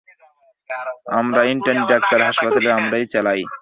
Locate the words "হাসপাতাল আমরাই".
2.27-3.05